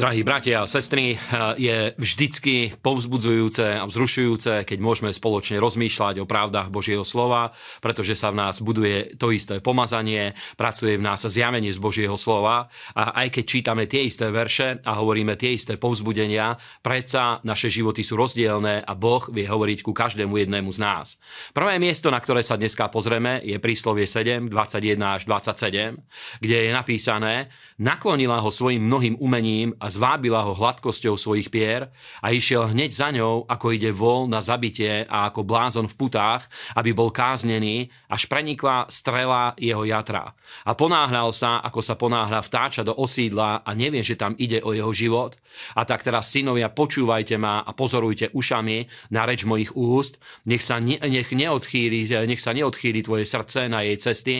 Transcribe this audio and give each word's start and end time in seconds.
Drahí 0.00 0.24
bratia 0.24 0.64
a 0.64 0.70
sestry, 0.70 1.20
je 1.60 1.92
vždycky 2.00 2.72
povzbudzujúce 2.80 3.76
a 3.76 3.84
vzrušujúce, 3.84 4.64
keď 4.64 4.78
môžeme 4.80 5.12
spoločne 5.12 5.60
rozmýšľať 5.60 6.24
o 6.24 6.30
pravdách 6.30 6.72
Božieho 6.72 7.04
slova, 7.04 7.52
pretože 7.84 8.16
sa 8.16 8.32
v 8.32 8.40
nás 8.40 8.64
buduje 8.64 9.20
to 9.20 9.28
isté 9.28 9.60
pomazanie, 9.60 10.32
pracuje 10.56 10.96
v 10.96 11.04
nás 11.04 11.20
zjavenie 11.20 11.68
z 11.68 11.76
Božieho 11.76 12.16
slova 12.16 12.72
a 12.96 13.12
aj 13.12 13.28
keď 13.28 13.44
čítame 13.44 13.84
tie 13.84 14.08
isté 14.08 14.32
verše 14.32 14.80
a 14.88 14.96
hovoríme 15.04 15.36
tie 15.36 15.52
isté 15.52 15.76
povzbudenia, 15.76 16.56
predsa 16.80 17.44
naše 17.44 17.68
životy 17.68 18.00
sú 18.00 18.16
rozdielne 18.16 18.80
a 18.80 18.92
Boh 18.96 19.28
vie 19.28 19.44
hovoriť 19.44 19.84
ku 19.84 19.92
každému 19.92 20.32
jednému 20.32 20.72
z 20.72 20.80
nás. 20.80 21.20
Prvé 21.52 21.76
miesto, 21.76 22.08
na 22.08 22.24
ktoré 22.24 22.40
sa 22.40 22.56
dneska 22.56 22.88
pozrieme, 22.88 23.44
je 23.44 23.60
príslovie 23.60 24.08
7, 24.08 24.48
21 24.48 24.96
až 24.96 25.28
27, 25.28 26.40
kde 26.40 26.56
je 26.56 26.70
napísané, 26.72 27.52
naklonila 27.76 28.40
ho 28.40 28.48
svojim 28.48 28.80
mnohým 28.80 29.20
umením 29.20 29.76
a 29.76 29.89
zvábila 29.90 30.46
ho 30.46 30.54
hladkosťou 30.54 31.18
svojich 31.18 31.50
pier 31.50 31.90
a 32.22 32.30
išiel 32.30 32.70
hneď 32.70 32.90
za 32.94 33.10
ňou, 33.10 33.44
ako 33.50 33.74
ide 33.74 33.90
vol 33.90 34.30
na 34.30 34.38
zabitie 34.38 35.02
a 35.10 35.26
ako 35.28 35.42
blázon 35.42 35.90
v 35.90 35.98
putách, 35.98 36.46
aby 36.78 36.94
bol 36.94 37.10
káznený, 37.10 37.90
až 38.06 38.30
prenikla 38.30 38.86
strela 38.86 39.58
jeho 39.58 39.82
jatra. 39.82 40.32
A 40.66 40.78
ponáhľal 40.78 41.34
sa, 41.34 41.58
ako 41.60 41.80
sa 41.82 41.98
ponáhľa 41.98 42.40
vtáča 42.46 42.82
do 42.86 42.94
osídla 42.94 43.66
a 43.66 43.70
nevie, 43.74 44.06
že 44.06 44.18
tam 44.18 44.38
ide 44.38 44.62
o 44.62 44.70
jeho 44.70 44.94
život. 44.94 45.34
A 45.74 45.82
tak 45.82 46.06
teraz, 46.06 46.30
synovia, 46.30 46.70
počúvajte 46.70 47.34
ma 47.34 47.66
a 47.66 47.70
pozorujte 47.74 48.30
ušami 48.30 49.10
na 49.10 49.26
reč 49.26 49.42
mojich 49.42 49.74
úst, 49.74 50.22
nech 50.46 50.62
sa, 50.62 50.78
ne, 50.78 50.98
nech, 51.00 51.30
neodchýli, 51.30 52.06
nech 52.28 52.42
sa 52.42 52.54
neodchýli 52.54 53.02
tvoje 53.02 53.24
srdce 53.26 53.66
na 53.66 53.82
jej 53.82 53.96
cesty 53.98 54.36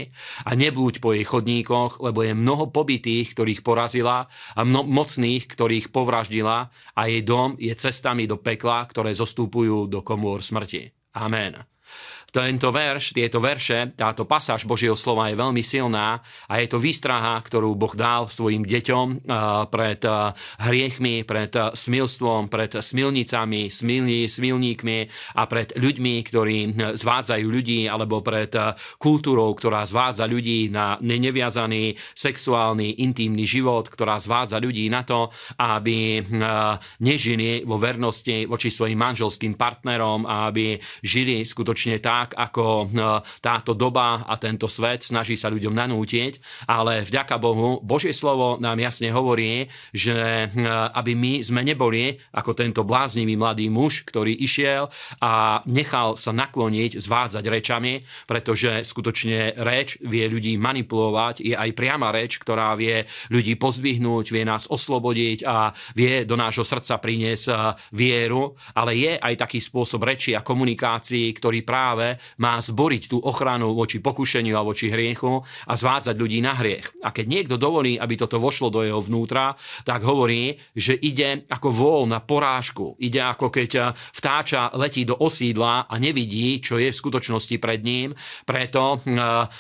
a 0.47 0.55
neblúď 0.55 1.03
po 1.03 1.17
jej 1.17 1.25
chodníkoch, 1.25 2.05
lebo 2.05 2.23
je 2.23 2.37
mnoho 2.37 2.69
pobytých, 2.69 3.33
ktorých 3.35 3.65
porazila 3.65 4.29
a 4.55 4.61
mno, 4.63 4.85
mocných 4.85 5.40
iných, 5.41 5.49
ktorých 5.49 5.87
povraždila 5.89 6.69
a 6.69 7.01
jej 7.09 7.25
dom 7.25 7.57
je 7.57 7.73
cestami 7.73 8.29
do 8.29 8.37
pekla, 8.37 8.85
ktoré 8.85 9.17
zostupujú 9.17 9.89
do 9.89 10.05
komôr 10.05 10.45
smrti. 10.45 10.93
Amen. 11.17 11.57
Tento 12.31 12.71
verš, 12.71 13.11
tieto 13.11 13.43
verše, 13.43 13.91
táto 13.99 14.23
pasáž 14.23 14.63
Božieho 14.63 14.95
slova 14.95 15.27
je 15.27 15.35
veľmi 15.35 15.67
silná 15.67 16.23
a 16.47 16.63
je 16.63 16.71
to 16.71 16.79
výstraha, 16.79 17.35
ktorú 17.43 17.75
Boh 17.75 17.91
dal 17.99 18.31
svojim 18.31 18.63
deťom 18.63 19.27
pred 19.67 20.03
hriechmi, 20.63 21.27
pred 21.27 21.51
smilstvom, 21.75 22.47
pred 22.47 22.79
smilnicami, 22.79 23.67
smilní, 23.67 24.31
smilníkmi 24.31 24.99
a 25.35 25.43
pred 25.51 25.75
ľuďmi, 25.75 26.15
ktorí 26.23 26.59
zvádzajú 26.95 27.47
ľudí, 27.51 27.91
alebo 27.91 28.23
pred 28.23 28.55
kultúrou, 29.03 29.51
ktorá 29.59 29.83
zvádza 29.83 30.31
ľudí 30.31 30.71
na 30.71 31.03
neviazaný 31.03 31.99
sexuálny, 32.15 33.03
intímny 33.03 33.43
život, 33.43 33.91
ktorá 33.91 34.23
zvádza 34.23 34.63
ľudí 34.63 34.87
na 34.87 35.03
to, 35.03 35.35
aby 35.59 36.23
nežili 37.03 37.67
vo 37.67 37.75
vernosti 37.75 38.47
voči 38.47 38.71
svojim 38.71 39.03
manželským 39.03 39.59
partnerom 39.59 40.31
a 40.31 40.47
aby 40.47 40.79
žili 41.03 41.43
skutočne 41.43 41.99
tak, 41.99 42.20
tak, 42.21 42.37
ako 42.37 42.93
no, 42.93 43.25
táto 43.41 43.73
doba 43.73 44.29
a 44.29 44.37
tento 44.37 44.69
svet 44.69 45.01
snaží 45.01 45.41
sa 45.41 45.49
ľuďom 45.49 45.73
nanútiť, 45.73 46.33
ale 46.69 47.01
vďaka 47.01 47.41
Bohu, 47.41 47.81
Božie 47.81 48.13
slovo 48.13 48.61
nám 48.61 48.77
jasne 48.77 49.09
hovorí, 49.09 49.73
že 49.97 50.53
no, 50.53 50.93
aby 50.93 51.17
my 51.17 51.41
sme 51.41 51.65
neboli 51.65 52.21
ako 52.37 52.53
tento 52.53 52.85
bláznivý 52.85 53.41
mladý 53.41 53.73
muž, 53.73 54.05
ktorý 54.05 54.37
išiel 54.37 54.93
a 55.25 55.65
nechal 55.65 56.21
sa 56.21 56.37
nakloniť, 56.37 57.01
zvádzať 57.01 57.45
rečami, 57.49 58.05
pretože 58.29 58.85
skutočne 58.85 59.57
reč 59.57 59.97
vie 60.05 60.29
ľudí 60.29 60.61
manipulovať, 60.61 61.41
je 61.41 61.57
aj 61.57 61.71
priama 61.73 62.13
reč, 62.13 62.37
ktorá 62.37 62.77
vie 62.77 63.09
ľudí 63.33 63.57
pozdvihnúť, 63.57 64.29
vie 64.29 64.45
nás 64.45 64.69
oslobodiť 64.69 65.49
a 65.49 65.73
vie 65.97 66.29
do 66.29 66.37
nášho 66.37 66.67
srdca 66.67 67.01
priniesť 67.01 67.89
vieru, 67.97 68.53
ale 68.77 68.93
je 68.99 69.13
aj 69.17 69.35
taký 69.41 69.59
spôsob 69.63 70.05
reči 70.05 70.37
a 70.37 70.45
komunikácií, 70.45 71.33
ktorý 71.33 71.65
práve 71.65 72.10
má 72.41 72.57
zboriť 72.59 73.03
tú 73.11 73.19
ochranu 73.21 73.77
voči 73.77 74.01
pokušeniu 74.01 74.57
a 74.57 74.65
voči 74.65 74.89
hriechu 74.89 75.43
a 75.67 75.73
zvádzať 75.77 76.17
ľudí 76.17 76.41
na 76.41 76.57
hriech. 76.57 77.05
A 77.05 77.13
keď 77.13 77.27
niekto 77.29 77.57
dovolí, 77.61 78.01
aby 78.01 78.15
toto 78.17 78.41
vošlo 78.41 78.73
do 78.73 78.81
jeho 78.81 79.03
vnútra, 79.03 79.53
tak 79.85 80.01
hovorí, 80.07 80.57
že 80.73 80.97
ide 80.97 81.45
ako 81.51 81.69
vol 81.69 82.01
na 82.09 82.25
porážku. 82.25 82.97
Ide 82.97 83.21
ako 83.21 83.53
keď 83.53 83.93
vtáča 83.93 84.73
letí 84.79 85.05
do 85.05 85.19
osídla 85.19 85.91
a 85.91 85.95
nevidí, 86.01 86.63
čo 86.65 86.81
je 86.81 86.89
v 86.89 87.01
skutočnosti 87.01 87.57
pred 87.61 87.85
ním. 87.85 88.15
Preto, 88.47 89.03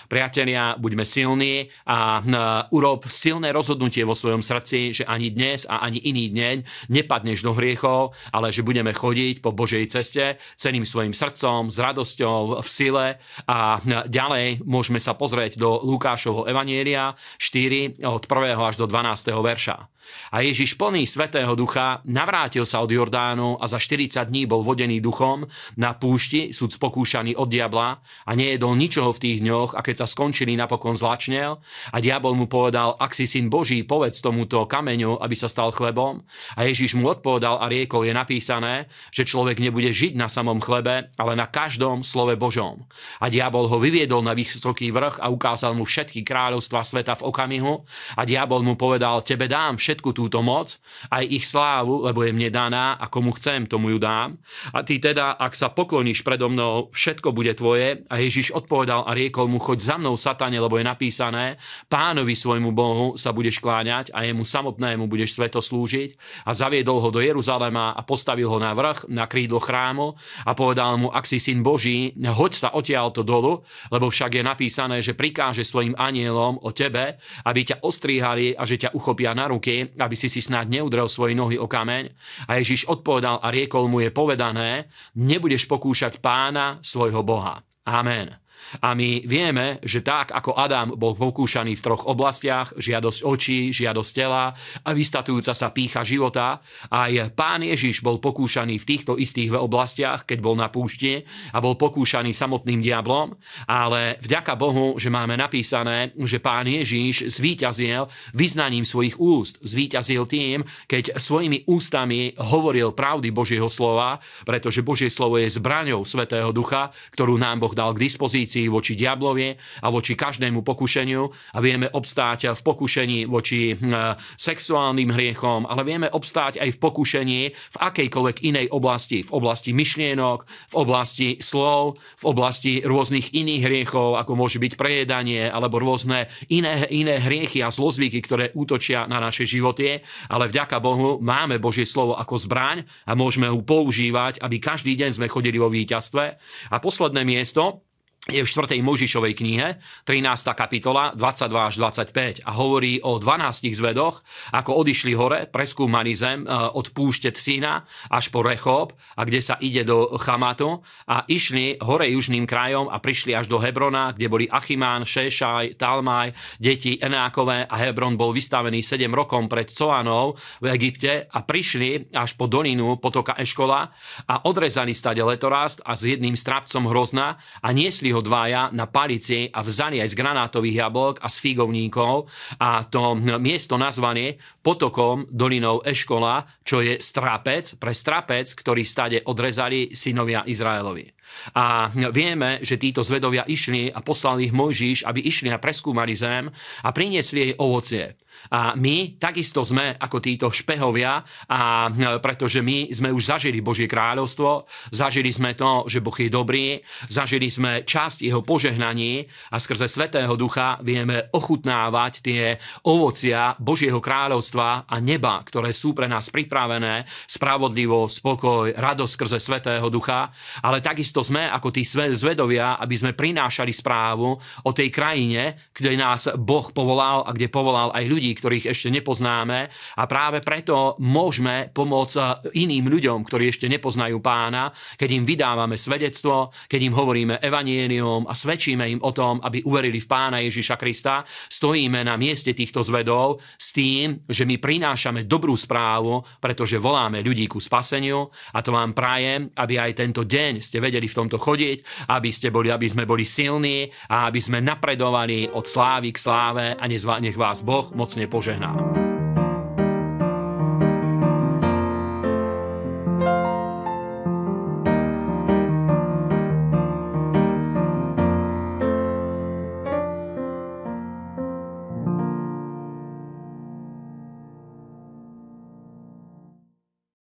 priatelia, 0.08 0.78
buďme 0.78 1.04
silní 1.04 1.68
a 1.90 2.24
urob 2.72 3.04
silné 3.10 3.52
rozhodnutie 3.52 4.06
vo 4.06 4.16
svojom 4.16 4.40
srdci, 4.40 5.02
že 5.02 5.04
ani 5.04 5.34
dnes 5.34 5.66
a 5.66 5.84
ani 5.84 6.00
iný 6.06 6.32
deň 6.32 6.56
nepadneš 6.88 7.44
do 7.44 7.52
hriechov, 7.52 8.16
ale 8.32 8.54
že 8.54 8.64
budeme 8.64 8.94
chodiť 8.94 9.42
po 9.42 9.52
Božej 9.52 9.84
ceste 9.90 10.38
celým 10.56 10.86
svojim 10.86 11.12
srdcom, 11.12 11.68
s 11.68 11.76
radosťou, 11.82 12.39
v 12.60 12.68
sile 12.68 13.06
a 13.44 13.80
ďalej 14.06 14.64
môžeme 14.64 15.02
sa 15.02 15.16
pozrieť 15.16 15.58
do 15.60 15.80
Lukášovho 15.82 16.46
Evanielia 16.46 17.14
4 17.38 18.02
od 18.04 18.22
1. 18.24 18.56
až 18.56 18.76
do 18.78 18.86
12. 18.88 19.32
verša. 19.32 19.90
A 20.30 20.42
Ježiš 20.42 20.74
plný 20.74 21.06
Svetého 21.06 21.52
Ducha 21.54 22.02
navrátil 22.06 22.66
sa 22.66 22.82
od 22.82 22.90
Jordánu 22.90 23.58
a 23.58 23.66
za 23.70 23.78
40 23.78 24.26
dní 24.26 24.46
bol 24.46 24.62
vodený 24.62 24.98
duchom 24.98 25.46
na 25.78 25.94
púšti, 25.94 26.50
súd 26.50 26.74
spokúšaný 26.74 27.38
od 27.38 27.48
diabla 27.50 27.98
a 28.26 28.30
nejedol 28.34 28.74
ničoho 28.78 29.10
v 29.14 29.22
tých 29.22 29.38
dňoch 29.42 29.74
a 29.74 29.80
keď 29.82 30.04
sa 30.04 30.06
skončili, 30.10 30.54
napokon 30.58 30.94
zlačnel 30.98 31.58
a 31.94 31.96
diabol 31.98 32.34
mu 32.34 32.46
povedal, 32.46 32.94
ak 32.98 33.14
si 33.14 33.26
syn 33.26 33.50
Boží, 33.50 33.82
povedz 33.82 34.22
tomuto 34.22 34.66
kameňu, 34.66 35.18
aby 35.18 35.34
sa 35.34 35.50
stal 35.50 35.70
chlebom. 35.74 36.22
A 36.54 36.66
Ježiš 36.66 36.98
mu 36.98 37.10
odpovedal 37.10 37.58
a 37.62 37.70
riekol, 37.70 38.06
je 38.06 38.14
napísané, 38.14 38.90
že 39.14 39.26
človek 39.26 39.58
nebude 39.58 39.90
žiť 39.90 40.18
na 40.18 40.30
samom 40.30 40.58
chlebe, 40.62 41.10
ale 41.14 41.32
na 41.34 41.46
každom 41.46 42.02
slove 42.02 42.29
Božom. 42.36 42.76
A 43.22 43.30
diabol 43.30 43.70
ho 43.70 43.78
vyviedol 43.78 44.20
na 44.20 44.34
vysoký 44.36 44.90
vrch 44.90 45.22
a 45.22 45.30
ukázal 45.30 45.72
mu 45.74 45.86
všetky 45.86 46.26
kráľovstva 46.26 46.82
sveta 46.82 47.14
v 47.18 47.26
okamihu 47.30 47.82
a 48.18 48.22
diabol 48.26 48.60
mu 48.66 48.74
povedal, 48.74 49.22
tebe 49.22 49.46
dám 49.46 49.78
všetku 49.78 50.10
túto 50.12 50.42
moc, 50.44 50.76
aj 51.08 51.24
ich 51.24 51.46
slávu, 51.46 52.04
lebo 52.04 52.26
je 52.26 52.34
mne 52.34 52.50
daná 52.50 52.98
a 52.98 53.06
komu 53.06 53.32
chcem, 53.38 53.64
tomu 53.64 53.94
ju 53.94 53.98
dám. 54.02 54.34
A 54.74 54.82
ty 54.82 54.98
teda, 54.98 55.38
ak 55.38 55.54
sa 55.54 55.70
pokloníš 55.70 56.26
predo 56.26 56.50
mnou, 56.50 56.90
všetko 56.90 57.30
bude 57.30 57.54
tvoje. 57.54 58.02
A 58.10 58.18
Ježiš 58.18 58.52
odpovedal 58.52 59.06
a 59.06 59.14
riekol 59.14 59.46
mu, 59.46 59.62
choď 59.62 59.78
za 59.80 59.96
mnou, 59.96 60.18
satane, 60.18 60.58
lebo 60.58 60.76
je 60.76 60.84
napísané, 60.84 61.56
pánovi 61.86 62.34
svojmu 62.34 62.70
Bohu 62.74 63.06
sa 63.14 63.30
budeš 63.30 63.62
kláňať 63.62 64.10
a 64.10 64.26
jemu 64.26 64.42
samotnému 64.42 65.06
budeš 65.06 65.38
sveto 65.38 65.62
slúžiť. 65.62 66.16
A 66.44 66.52
zaviedol 66.52 66.98
ho 67.00 67.08
do 67.14 67.22
Jeruzalema 67.22 67.94
a 67.94 68.00
postavil 68.02 68.50
ho 68.50 68.58
na 68.58 68.74
vrch, 68.74 69.08
na 69.08 69.30
krídlo 69.30 69.62
chrámu 69.62 70.18
a 70.44 70.52
povedal 70.52 70.98
mu, 71.00 71.08
ak 71.12 71.24
si 71.24 71.38
syn 71.38 71.62
Boží, 71.62 72.12
hoď 72.28 72.52
sa 72.52 72.68
odtiaľ 72.76 73.16
to 73.16 73.24
dolu, 73.24 73.64
lebo 73.88 74.12
však 74.12 74.36
je 74.36 74.42
napísané, 74.44 75.00
že 75.00 75.16
prikáže 75.16 75.64
svojim 75.64 75.96
anielom 75.96 76.60
o 76.60 76.70
tebe, 76.76 77.16
aby 77.48 77.60
ťa 77.64 77.80
ostríhali 77.80 78.52
a 78.52 78.68
že 78.68 78.76
ťa 78.76 78.92
uchopia 78.92 79.32
na 79.32 79.48
ruky 79.48 79.88
aby 80.00 80.16
si 80.16 80.26
si 80.26 80.40
snáď 80.42 80.80
neudrel 80.80 81.06
svoje 81.06 81.36
nohy 81.36 81.56
o 81.60 81.70
kameň. 81.70 82.10
A 82.50 82.58
Ježiš 82.58 82.88
odpovedal 82.90 83.38
a 83.40 83.48
riekol 83.52 83.86
mu 83.86 84.02
je 84.02 84.10
povedané, 84.10 84.90
nebudeš 85.14 85.68
pokúšať 85.70 86.18
pána 86.18 86.80
svojho 86.82 87.22
Boha. 87.22 87.62
Amen. 87.86 88.34
A 88.84 88.94
my 88.94 89.24
vieme, 89.26 89.82
že 89.82 90.02
tak 90.02 90.34
ako 90.34 90.58
Adam 90.58 90.94
bol 90.94 91.14
pokúšaný 91.14 91.78
v 91.78 91.84
troch 91.84 92.06
oblastiach, 92.06 92.74
žiadosť 92.74 93.20
očí, 93.22 93.60
žiadosť 93.70 94.10
tela 94.10 94.50
a 94.82 94.90
vystatujúca 94.90 95.52
sa 95.54 95.70
pícha 95.70 96.02
života, 96.02 96.58
aj 96.90 97.34
pán 97.34 97.62
Ježiš 97.62 98.02
bol 98.02 98.18
pokúšaný 98.18 98.82
v 98.82 98.88
týchto 98.88 99.14
istých 99.16 99.54
oblastiach, 99.54 100.26
keď 100.26 100.38
bol 100.42 100.58
na 100.58 100.66
púšti 100.66 101.22
a 101.54 101.58
bol 101.62 101.78
pokúšaný 101.78 102.34
samotným 102.34 102.82
diablom, 102.82 103.34
ale 103.70 104.18
vďaka 104.20 104.58
Bohu, 104.58 104.98
že 104.98 105.08
máme 105.08 105.38
napísané, 105.38 106.12
že 106.18 106.42
pán 106.42 106.66
Ježiš 106.66 107.30
zvíťazil 107.30 108.10
vyznaním 108.34 108.82
svojich 108.82 109.16
úst. 109.22 109.62
Zvíťazil 109.62 110.26
tým, 110.26 110.66
keď 110.90 111.16
svojimi 111.16 111.64
ústami 111.70 112.34
hovoril 112.38 112.90
pravdy 112.90 113.30
Božieho 113.30 113.70
slova, 113.70 114.18
pretože 114.42 114.82
Božie 114.82 115.06
slovo 115.06 115.38
je 115.38 115.46
zbraňou 115.46 116.02
Svetého 116.02 116.50
Ducha, 116.50 116.90
ktorú 117.14 117.38
nám 117.38 117.62
Boh 117.62 117.70
dal 117.70 117.94
k 117.94 118.02
dispozícii 118.10 118.49
pozícii 118.50 118.66
voči 118.66 118.98
diablovi 118.98 119.54
a 119.54 119.86
voči 119.94 120.18
každému 120.18 120.66
pokušeniu 120.66 121.22
a 121.54 121.58
vieme 121.62 121.86
obstáť 121.86 122.50
v 122.50 122.60
pokušení 122.66 123.30
voči 123.30 123.78
hm, 123.78 124.18
sexuálnym 124.34 125.14
hriechom, 125.14 125.70
ale 125.70 125.86
vieme 125.86 126.10
obstáť 126.10 126.58
aj 126.58 126.74
v 126.74 126.78
pokušení 126.82 127.40
v 127.54 127.76
akejkoľvek 127.78 128.36
inej 128.42 128.66
oblasti. 128.74 129.22
V 129.22 129.30
oblasti 129.30 129.70
myšlienok, 129.70 130.38
v 130.42 130.74
oblasti 130.74 131.28
slov, 131.38 132.02
v 132.18 132.24
oblasti 132.26 132.82
rôznych 132.82 133.30
iných 133.30 133.62
hriechov, 133.62 134.18
ako 134.18 134.34
môže 134.34 134.58
byť 134.58 134.74
prejedanie 134.74 135.46
alebo 135.46 135.78
rôzne 135.78 136.26
iné, 136.50 136.90
iné 136.90 137.22
hriechy 137.22 137.62
a 137.62 137.70
zlozvyky, 137.70 138.18
ktoré 138.18 138.50
útočia 138.58 139.06
na 139.06 139.22
naše 139.22 139.46
životy. 139.46 140.02
Ale 140.26 140.50
vďaka 140.50 140.82
Bohu 140.82 141.22
máme 141.22 141.62
Božie 141.62 141.86
slovo 141.86 142.18
ako 142.18 142.34
zbraň 142.34 142.82
a 143.06 143.14
môžeme 143.14 143.46
ho 143.46 143.62
používať, 143.62 144.42
aby 144.42 144.58
každý 144.58 144.98
deň 144.98 145.22
sme 145.22 145.30
chodili 145.30 145.60
vo 145.60 145.70
víťazstve. 145.70 146.24
A 146.72 146.76
posledné 146.82 147.22
miesto, 147.22 147.84
je 148.28 148.44
v 148.44 148.52
4. 148.52 148.84
Možišovej 148.84 149.32
knihe, 149.32 149.80
13. 150.04 150.52
kapitola, 150.52 151.16
22 151.16 151.56
až 151.56 151.74
25 151.80 152.44
a 152.44 152.52
hovorí 152.52 153.00
o 153.00 153.16
12 153.16 153.72
zvedoch, 153.72 154.20
ako 154.52 154.84
odišli 154.84 155.16
hore, 155.16 155.48
preskúmali 155.48 156.12
zem 156.12 156.44
e, 156.44 156.52
od 156.52 156.92
púšte 156.92 157.32
Tsina 157.32 157.80
až 158.12 158.28
po 158.28 158.44
Rechob 158.44 158.92
a 159.16 159.24
kde 159.24 159.40
sa 159.40 159.56
ide 159.64 159.88
do 159.88 160.20
Chamatu 160.20 160.84
a 161.08 161.24
išli 161.32 161.80
hore 161.80 162.12
južným 162.12 162.44
krajom 162.44 162.92
a 162.92 163.00
prišli 163.00 163.32
až 163.32 163.48
do 163.48 163.56
Hebrona, 163.56 164.12
kde 164.12 164.28
boli 164.28 164.44
Achimán, 164.52 165.08
Šešaj, 165.08 165.80
Talmaj, 165.80 166.60
deti 166.60 167.00
Enákové 167.00 167.64
a 167.64 167.74
Hebron 167.80 168.20
bol 168.20 168.36
vystavený 168.36 168.84
7 168.84 169.08
rokom 169.16 169.48
pred 169.48 169.72
Coanov 169.72 170.36
v 170.60 170.68
Egypte 170.76 171.24
a 171.24 171.40
prišli 171.40 172.12
až 172.12 172.36
po 172.36 172.44
dolinu 172.44 173.00
potoka 173.00 173.32
Eškola 173.40 173.88
a 174.28 174.44
odrezali 174.44 174.92
stade 174.92 175.24
letorast 175.24 175.80
a 175.88 175.96
s 175.96 176.04
jedným 176.04 176.36
strapcom 176.36 176.84
hrozna 176.84 177.40
a 177.64 177.68
niesli 177.72 178.09
ho 178.10 178.20
dvaja 178.22 178.70
na 178.74 178.86
palici 178.86 179.46
a 179.50 179.62
vzali 179.62 180.02
aj 180.02 180.12
z 180.12 180.18
granátových 180.18 180.86
jablok 180.86 181.14
a 181.22 181.28
z 181.30 181.36
figovníkov 181.38 182.26
a 182.58 182.84
to 182.86 183.14
miesto 183.38 183.78
nazvané 183.78 184.38
potokom 184.60 185.26
dolinou 185.30 185.80
Eškola, 185.82 186.44
čo 186.62 186.82
je 186.82 186.98
strapec, 186.98 187.78
pre 187.78 187.94
strapec, 187.94 188.50
ktorý 188.52 188.82
stade 188.82 189.18
odrezali 189.24 189.94
synovia 189.94 190.44
Izraelovi. 190.46 191.19
A 191.54 191.88
vieme, 192.12 192.62
že 192.62 192.80
títo 192.80 193.00
zvedovia 193.00 193.44
išli 193.48 193.90
a 193.90 194.00
poslali 194.04 194.48
ich 194.48 194.56
Mojžiš, 194.56 195.06
aby 195.06 195.20
išli 195.24 195.48
a 195.50 195.62
preskúmali 195.62 196.14
zem 196.14 196.50
a 196.84 196.88
priniesli 196.92 197.50
jej 197.50 197.52
ovocie. 197.58 198.16
A 198.48 198.72
my 198.72 199.20
takisto 199.20 199.60
sme 199.60 200.00
ako 200.00 200.16
títo 200.16 200.48
špehovia, 200.48 201.20
a 201.52 201.92
pretože 202.24 202.64
my 202.64 202.88
sme 202.88 203.12
už 203.12 203.36
zažili 203.36 203.60
Božie 203.60 203.84
kráľovstvo, 203.84 204.64
zažili 204.88 205.28
sme 205.28 205.52
to, 205.52 205.84
že 205.84 206.00
Boh 206.00 206.16
je 206.16 206.32
dobrý, 206.32 206.80
zažili 207.04 207.52
sme 207.52 207.84
časť 207.84 208.24
jeho 208.24 208.40
požehnaní 208.40 209.28
a 209.52 209.60
skrze 209.60 209.84
Svetého 209.92 210.32
Ducha 210.40 210.80
vieme 210.80 211.28
ochutnávať 211.36 212.24
tie 212.24 212.56
ovocia 212.88 213.52
Božieho 213.60 214.00
kráľovstva 214.00 214.88
a 214.88 214.96
neba, 215.04 215.44
ktoré 215.44 215.76
sú 215.76 215.92
pre 215.92 216.08
nás 216.08 216.32
pripravené, 216.32 217.04
spravodlivosť, 217.28 218.24
spokoj, 218.24 218.72
radosť 218.72 219.12
skrze 219.20 219.38
Svetého 219.38 219.84
Ducha, 219.92 220.32
ale 220.64 220.80
takisto 220.80 221.19
sme 221.20 221.48
ako 221.48 221.68
tí 221.72 221.84
zvedovia, 221.86 222.76
aby 222.80 222.94
sme 222.96 223.16
prinášali 223.16 223.72
správu 223.72 224.36
o 224.38 224.70
tej 224.72 224.88
krajine, 224.92 225.70
kde 225.72 225.96
nás 225.96 226.28
Boh 226.36 226.68
povolal 226.72 227.24
a 227.24 227.30
kde 227.32 227.52
povolal 227.52 227.92
aj 227.92 228.04
ľudí, 228.08 228.32
ktorých 228.36 228.70
ešte 228.70 228.88
nepoznáme. 228.92 229.68
A 229.96 230.02
práve 230.04 230.42
preto 230.42 230.98
môžeme 231.00 231.70
pomôcť 231.70 232.50
iným 232.56 232.90
ľuďom, 232.90 233.24
ktorí 233.24 233.52
ešte 233.52 233.70
nepoznajú 233.70 234.18
pána, 234.18 234.72
keď 234.96 235.10
im 235.14 235.24
vydávame 235.24 235.76
svedectvo, 235.78 236.52
keď 236.68 236.80
im 236.84 236.94
hovoríme 236.96 237.34
evanielium 237.40 238.26
a 238.26 238.34
svedčíme 238.34 238.84
im 238.90 239.00
o 239.00 239.12
tom, 239.14 239.38
aby 239.44 239.62
uverili 239.64 240.00
v 240.00 240.10
pána 240.10 240.38
Ježiša 240.42 240.76
Krista, 240.76 241.22
stojíme 241.48 242.02
na 242.04 242.16
mieste 242.16 242.52
týchto 242.52 242.82
zvedov 242.84 243.40
s 243.56 243.72
tým, 243.72 244.24
že 244.28 244.44
my 244.44 244.56
prinášame 244.58 245.24
dobrú 245.24 245.54
správu, 245.56 246.22
pretože 246.40 246.80
voláme 246.80 247.20
ľudí 247.20 247.46
ku 247.46 247.62
spaseniu. 247.62 248.28
A 248.56 248.64
to 248.64 248.74
vám 248.74 248.96
prajem, 248.96 249.50
aby 249.54 249.78
aj 249.78 249.92
tento 250.00 250.22
deň 250.24 250.62
ste 250.62 250.82
vedeli 251.00 251.08
v 251.08 251.18
tomto 251.24 251.40
chodiť, 251.40 251.78
aby, 252.12 252.28
ste 252.28 252.52
boli, 252.52 252.68
aby 252.68 252.84
sme 252.84 253.08
boli 253.08 253.24
silní 253.24 253.88
a 254.12 254.28
aby 254.28 254.36
sme 254.36 254.60
napredovali 254.60 255.48
od 255.48 255.64
slávy 255.64 256.12
k 256.12 256.20
sláve 256.20 256.76
a 256.76 256.84
nech 257.24 257.40
vás 257.40 257.64
Boh 257.64 257.88
mocne 257.96 258.28
požehná. 258.28 259.09